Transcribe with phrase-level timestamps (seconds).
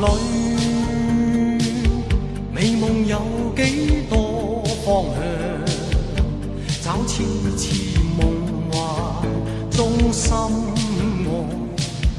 [0.00, 0.06] 里
[2.52, 3.18] 美梦有
[3.56, 5.20] 几多方向？
[6.82, 7.22] 找痴
[7.56, 7.62] 痴
[8.16, 8.20] 梦
[8.72, 8.74] 幻
[9.70, 11.28] 中心爱，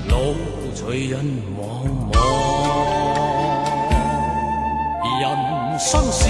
[0.10, 0.14] 路
[0.76, 1.26] 随人
[1.58, 1.60] 茫
[2.12, 2.16] 茫，
[5.20, 5.24] 人
[5.80, 6.22] 生是。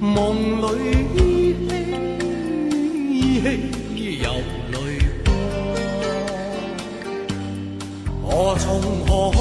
[0.00, 0.64] 梦里
[1.16, 1.18] 依
[1.66, 1.70] 稀
[3.10, 3.44] 依稀
[8.64, 9.36] 从何去？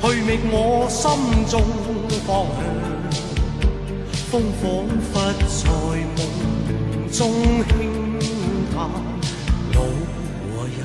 [0.00, 1.00] 去觅我心
[1.46, 1.62] 中
[2.26, 2.60] 方向。
[4.32, 4.60] 风仿
[4.98, 5.12] 佛
[5.46, 5.54] 在
[6.16, 6.18] 梦
[7.08, 7.20] 中
[7.68, 7.70] 轻
[8.74, 8.74] 叹，
[9.72, 9.78] 路
[10.40, 10.76] 和人。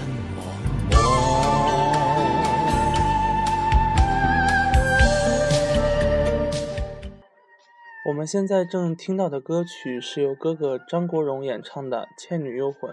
[8.08, 12.92] 我们现在正听到的歌曲是由哥哥张国荣演唱的《倩女幽魂》。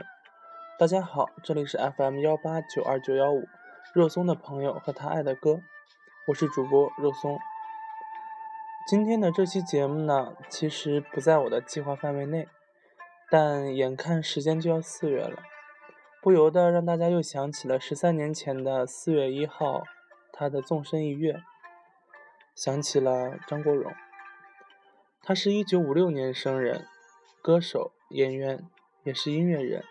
[0.77, 3.47] 大家好，这里是 FM 幺八九二九幺五，
[3.92, 5.61] 肉松的朋友和他爱的歌，
[6.27, 7.39] 我是主播肉松。
[8.89, 12.48] 今天的这期节目呢，其实不在我的计划范围内，
[13.30, 15.45] 但眼看时间就要四月了，
[16.20, 19.84] 不由得让大家又想起了十三年前的四月一号，
[20.33, 21.41] 他的纵身一跃，
[22.56, 23.92] 想起了张国荣。
[25.22, 26.89] 他是一九五六年生人，
[27.41, 28.69] 歌手、演员，
[29.05, 29.84] 也是音乐人，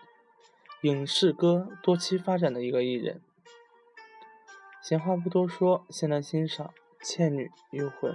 [0.84, 3.22] 影视歌多期发展的一个艺人。
[4.82, 8.12] 闲话不多说，先来欣赏《倩女幽魂》。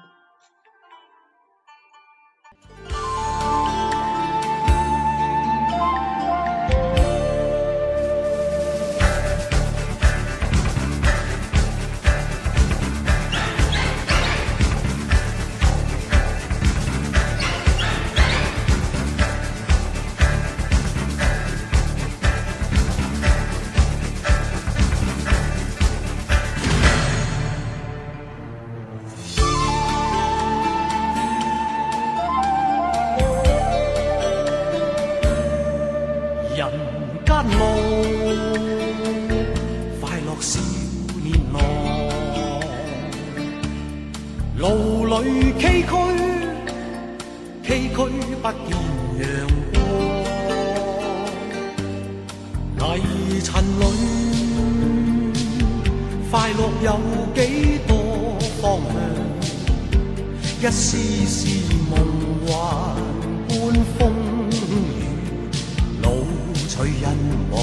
[40.41, 40.57] 少
[41.21, 41.59] 年郎，
[44.57, 45.91] 路里崎岖，
[47.61, 47.97] 崎岖
[48.41, 48.69] 不见
[49.19, 49.21] 阳
[52.77, 53.49] 光，泥尘
[53.79, 53.81] 里
[56.31, 56.87] 快乐有
[57.35, 57.37] 几
[57.85, 57.91] 多
[58.61, 58.63] 方
[58.93, 58.95] 向？
[60.61, 61.37] 一丝丝
[61.89, 61.93] 梦
[62.47, 62.49] 幻
[63.47, 63.51] 般
[63.97, 63.99] 风
[64.49, 64.63] 雨，
[66.01, 66.05] 路
[66.67, 67.03] 随人
[67.51, 67.53] 茫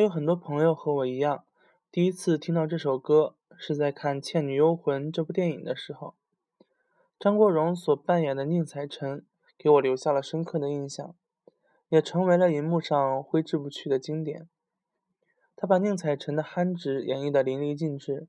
[0.00, 1.44] 有很多朋友和我一样，
[1.92, 6.14] 第一次听到这首歌是在看《倩女幽魂》这部电影的时候。
[7.18, 9.26] 张国荣所扮演的宁采臣
[9.58, 11.14] 给我留下了深刻的印象，
[11.90, 14.48] 也成为了荧幕上挥之不去的经典。
[15.54, 18.26] 他把宁采臣的憨直演绎的淋漓尽致，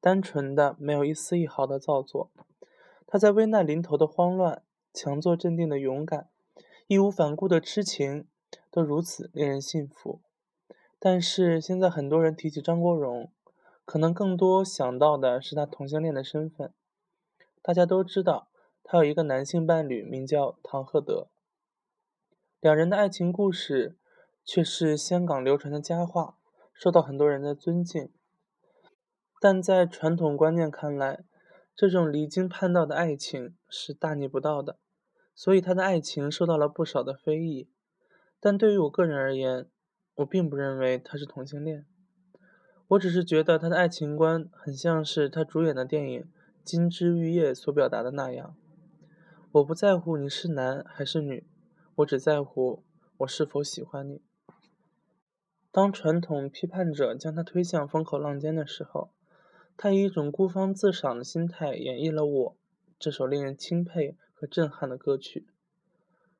[0.00, 2.30] 单纯的没有一丝一毫的造作。
[3.06, 4.62] 他在危难临头的慌乱、
[4.92, 6.28] 强作镇定的勇敢、
[6.86, 8.28] 义无反顾的痴情，
[8.70, 10.20] 都如此令人信服。
[11.04, 13.30] 但是现在很多人提起张国荣，
[13.84, 16.72] 可能更多想到的是他同性恋的身份。
[17.60, 18.48] 大家都知道，
[18.82, 21.26] 他有一个男性伴侣，名叫唐鹤德。
[22.58, 23.98] 两人的爱情故事
[24.46, 26.38] 却是香港流传的佳话，
[26.72, 28.08] 受到很多人的尊敬。
[29.38, 31.24] 但在传统观念看来，
[31.76, 34.78] 这种离经叛道的爱情是大逆不道的，
[35.34, 37.68] 所以他的爱情受到了不少的非议。
[38.40, 39.66] 但对于我个人而言，
[40.16, 41.84] 我并不认为他是同性恋，
[42.86, 46.20] 我只是觉得他的爱情观很像是他主演的电影
[46.62, 48.54] 《金枝玉叶》所表达的那样。
[49.50, 51.44] 我不在乎你是男还是女，
[51.96, 52.84] 我只在乎
[53.18, 54.22] 我是否喜欢你。
[55.72, 59.10] 当传统批判者将他推向风口浪尖的时候，
[59.76, 62.52] 他以一种孤芳自赏的心态演绎了《我》
[63.00, 65.48] 这首令人钦佩和震撼的歌曲，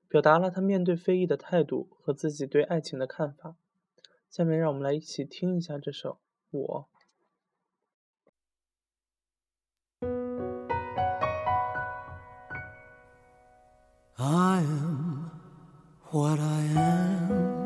[0.09, 3.56] 表达了他面对非议的态度和自己对爱情的看法。
[4.34, 6.19] 下面让我们来一起听一下这首
[6.58, 6.88] 《我》。
[14.16, 15.31] I am
[16.10, 17.64] what I am，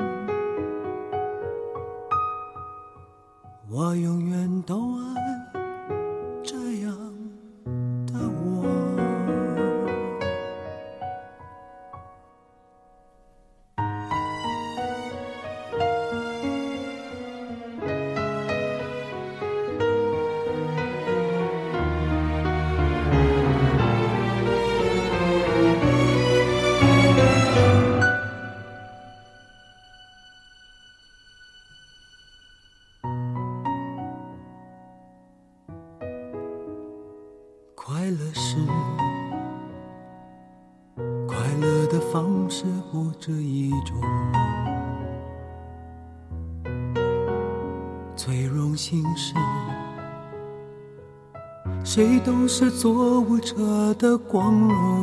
[3.70, 5.37] 我永远都爱
[37.90, 38.58] 快乐是
[41.26, 43.96] 快乐的方式不止一种，
[48.14, 49.32] 最荣幸是，
[51.82, 55.02] 谁都是做舞者的光荣，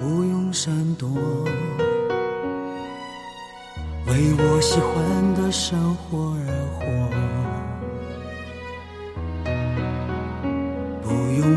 [0.00, 1.08] 不用闪躲，
[4.08, 6.29] 为我喜欢的生活。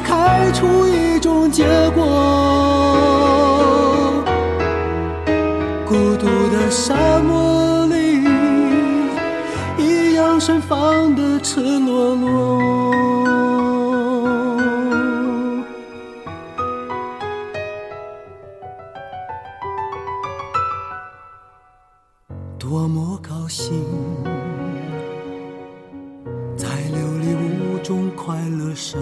[0.00, 1.64] 开出一种结
[1.94, 2.04] 果。
[5.86, 8.24] 孤独的沙漠里，
[9.78, 12.57] 一样盛放的赤裸裸。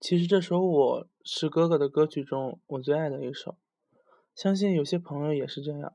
[0.00, 3.58] 其实这首《我是哥哥》的歌曲中我最爱的一首，
[4.34, 5.92] 相信有些朋友也是这样。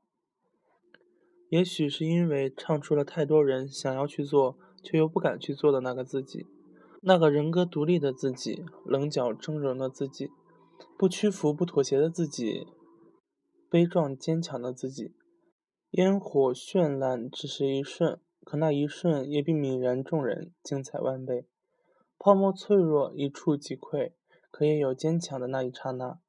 [1.50, 6.46] 也许是因为唱出了太多人想要去做却又不敢去做的那个自己，
[7.02, 10.30] 那个人格独立的自己，棱角峥嵘的自己，
[11.00, 12.68] 不屈服、不妥协的自己，
[13.72, 15.16] 悲壮坚强的自己。
[15.92, 21.48] 烟火绚烂只是一瞬，可那一瞬也比泯然众人精彩万倍。
[22.18, 24.14] 泡沫脆弱，一触即溃，
[24.50, 26.20] 可也有坚强的那一刹那。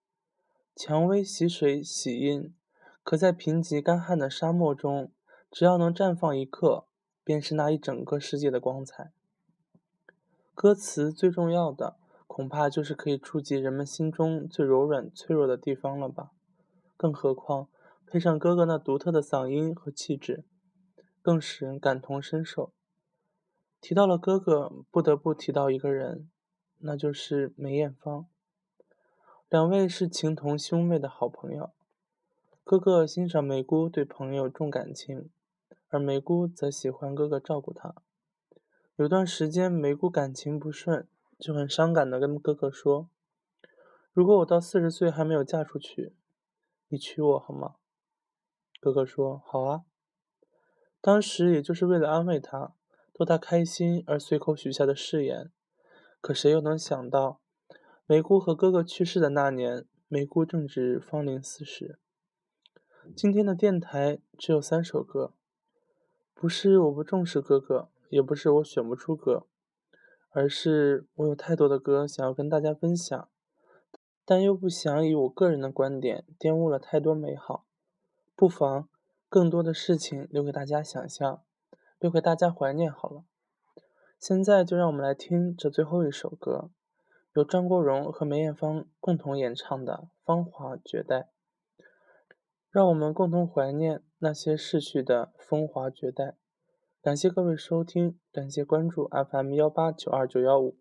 [0.75, 2.52] 蔷薇洗水洗印，
[3.02, 5.11] 可在贫瘠干旱的沙漠中，
[5.50, 6.85] 只要能绽放一刻，
[7.25, 9.12] 便是那一整个世界的光彩。
[10.55, 16.33] 歌词最重要的，恐怕就是可以触及人们心中最柔软、脆弱的地方了吧。
[16.97, 17.69] 更何况
[18.07, 20.45] 配上哥哥那独特的嗓音和气质，
[21.23, 22.73] 更使人感同身受。
[23.80, 26.28] 提到了哥哥，不得不提到一个人，
[26.78, 28.26] 那就是梅艳芳。
[29.49, 31.71] 两位是情同兄妹的好朋友。
[32.64, 35.30] 哥哥欣赏梅姑对朋友重感情，
[35.88, 37.95] 而梅姑则喜欢哥哥照顾她。
[38.97, 41.06] 有段时间，梅姑感情不顺，
[41.38, 43.09] 就很伤感地跟哥哥说
[44.12, 46.14] ：“如果我到四十岁还没有嫁出去，
[46.88, 47.76] 你娶我好吗？”
[48.80, 49.85] 哥哥说：“好啊。”
[51.00, 52.73] 当时也就是为了安慰她，
[53.19, 55.51] 逗他开心而随口许下的誓言。
[56.21, 57.41] 可谁又能想到，
[58.05, 61.99] 梅姑和哥哥去世的那年，梅姑正值芳龄四十。
[63.17, 65.33] 今天的电台只有三首歌，
[66.35, 69.47] 不是我不重视哥哥，也不是我选不出歌，
[70.29, 73.29] 而是我有太多的歌想要跟大家分享，
[74.27, 77.65] 但又不想以我个人的观点玷污了太多美好，
[78.35, 78.89] 不妨。
[79.29, 81.43] 更多的事情留给大家想象，
[81.99, 83.25] 留给大家怀念好了。
[84.19, 86.71] 现在就让我们来听这最后一首歌，
[87.35, 91.17] 由张国荣和梅艳芳共同演唱的《芳华绝代》。
[92.71, 96.35] 让我们共同怀念那些逝去的风华绝代。
[97.00, 100.76] 感谢各位收听，感谢关注 FM 幺八九二九幺五，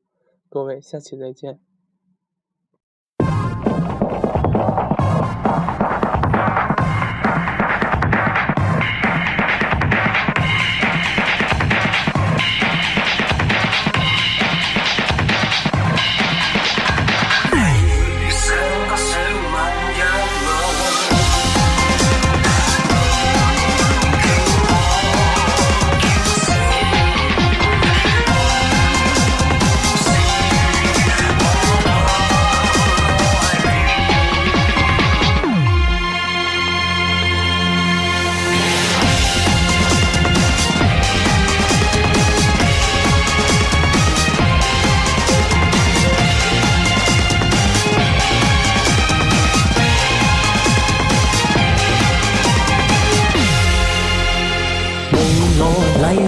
[0.50, 1.62] 各位下期再见。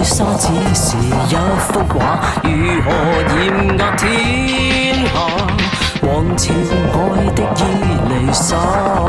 [0.08, 2.48] 沙只是一幅画，如
[2.82, 2.86] 何
[3.36, 4.06] 艳压天
[5.04, 5.14] 下？
[6.00, 6.96] 往前爱
[7.36, 7.60] 的伊
[8.08, 8.56] 丽莎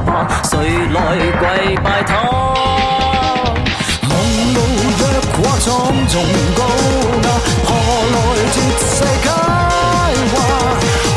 [0.05, 0.09] 白，
[0.43, 0.51] 谁
[0.93, 0.97] 来
[1.39, 1.41] 跪
[1.77, 2.11] 拜他？
[4.09, 4.11] 梦
[4.53, 4.57] 露
[4.99, 5.01] 若
[5.31, 5.67] 画苍
[6.09, 6.13] 重
[6.57, 6.59] 高
[7.23, 7.27] 雅，
[7.63, 7.67] 何
[8.11, 8.15] 来
[8.51, 8.91] 绝世
[9.23, 9.27] 佳
[10.33, 10.35] 话？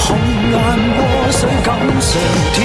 [0.07, 0.09] 红
[0.53, 0.55] 颜
[0.97, 0.99] 祸
[1.33, 1.67] 水锦
[2.01, 2.11] 上
[2.55, 2.57] 添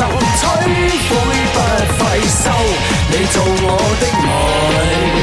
[0.00, 0.64] 众生，摧
[1.08, 1.12] 毁
[1.52, 1.58] 不
[1.98, 2.48] 费收。
[3.10, 3.68] 你做我
[4.00, 5.19] 的爱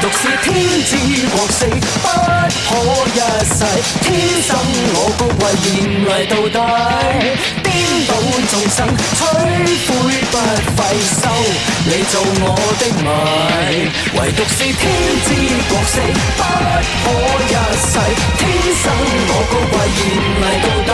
[0.00, 0.48] 独是天
[0.86, 0.96] 之
[1.28, 2.08] 国四，不
[2.48, 2.70] 可
[3.12, 3.60] 一世。
[4.00, 4.08] 天
[4.40, 4.48] 生
[4.94, 5.68] 我高贵，严
[6.00, 6.56] 厉到底，
[7.62, 7.68] 颠
[8.08, 8.10] 倒
[8.48, 9.20] 众生，摧
[9.84, 9.88] 毁
[10.30, 10.34] 不
[10.74, 10.78] 费
[11.20, 11.22] 收。
[11.84, 12.44] 你做我
[12.80, 13.06] 的迷，
[14.18, 14.80] 唯独是天
[15.26, 15.28] 之
[15.68, 15.92] 国四，
[16.38, 16.40] 不
[17.04, 17.06] 可
[17.44, 17.52] 一
[17.84, 17.92] 世。
[18.38, 18.40] 天
[18.80, 18.82] 生
[19.28, 20.02] 我高贵，严
[20.40, 20.90] 厉到底，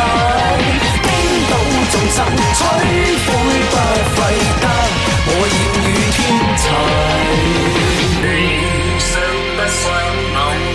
[1.06, 1.08] 颠
[1.48, 1.52] 倒
[1.92, 2.18] 众生，
[2.58, 2.60] 摧
[3.24, 3.28] 毁
[3.70, 3.72] 不
[4.16, 4.18] 费
[4.60, 4.64] 得，
[5.28, 6.18] 我艳遇天
[6.58, 6.64] 齐。
[9.68, 10.65] sun, no